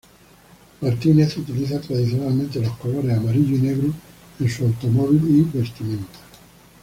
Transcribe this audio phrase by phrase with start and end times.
[0.81, 3.93] Martínez utiliza tradicionalmente los colores amarillo y negro
[4.39, 5.21] en su automóvil
[5.53, 6.19] y vestimenta.